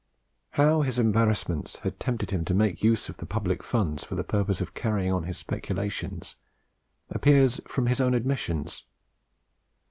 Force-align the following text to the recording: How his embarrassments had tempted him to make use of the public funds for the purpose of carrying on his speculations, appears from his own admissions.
How 0.53 0.81
his 0.81 0.97
embarrassments 0.97 1.75
had 1.83 1.99
tempted 1.99 2.31
him 2.31 2.43
to 2.45 2.55
make 2.55 2.81
use 2.81 3.07
of 3.07 3.17
the 3.17 3.27
public 3.27 3.61
funds 3.61 4.03
for 4.03 4.15
the 4.15 4.23
purpose 4.23 4.59
of 4.59 4.73
carrying 4.73 5.13
on 5.13 5.25
his 5.25 5.37
speculations, 5.37 6.37
appears 7.11 7.61
from 7.67 7.85
his 7.85 8.01
own 8.01 8.15
admissions. 8.15 8.85